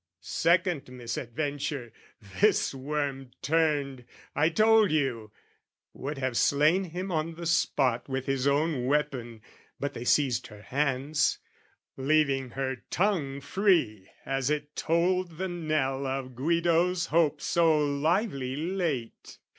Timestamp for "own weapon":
8.47-9.43